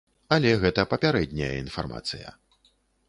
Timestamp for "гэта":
0.63-0.85